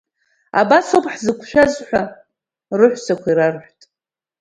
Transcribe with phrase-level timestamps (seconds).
[0.59, 2.03] Абас ауп ҳзықәшәаз, ҳәа,
[2.77, 3.79] рыҳәсақәа ирарҳәт.